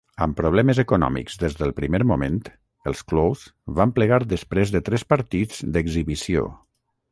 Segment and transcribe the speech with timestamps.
[0.25, 2.39] Amb problemes econòmics des del primer moment,
[2.93, 3.45] els Claws
[3.81, 6.51] van plegar després de tres partits d'exhibició.